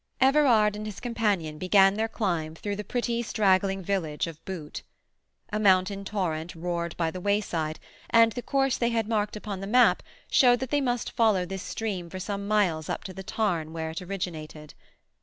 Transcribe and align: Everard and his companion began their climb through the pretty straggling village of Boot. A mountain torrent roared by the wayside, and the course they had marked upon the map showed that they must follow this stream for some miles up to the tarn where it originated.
Everard 0.19 0.75
and 0.75 0.87
his 0.87 0.99
companion 0.99 1.59
began 1.59 1.93
their 1.93 2.07
climb 2.07 2.55
through 2.55 2.75
the 2.75 2.83
pretty 2.83 3.21
straggling 3.21 3.83
village 3.83 4.25
of 4.25 4.43
Boot. 4.45 4.81
A 5.53 5.59
mountain 5.59 6.03
torrent 6.05 6.55
roared 6.55 6.97
by 6.97 7.11
the 7.11 7.21
wayside, 7.21 7.79
and 8.09 8.31
the 8.31 8.41
course 8.41 8.77
they 8.77 8.89
had 8.89 9.07
marked 9.07 9.35
upon 9.35 9.59
the 9.59 9.67
map 9.67 10.01
showed 10.31 10.59
that 10.59 10.71
they 10.71 10.81
must 10.81 11.11
follow 11.11 11.45
this 11.45 11.61
stream 11.61 12.09
for 12.09 12.19
some 12.19 12.47
miles 12.47 12.89
up 12.89 13.03
to 13.03 13.13
the 13.13 13.21
tarn 13.21 13.73
where 13.73 13.91
it 13.91 14.01
originated. 14.01 14.73